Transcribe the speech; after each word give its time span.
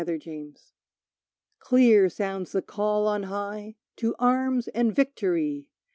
Battle 0.03 0.19
Song. 0.19 0.55
Clear 1.59 2.09
sounds 2.09 2.53
the 2.53 2.63
call 2.63 3.05
on 3.07 3.21
high: 3.21 3.75
"To 3.97 4.15
arms 4.17 4.67
and 4.69 4.95
victory!" 4.95 5.67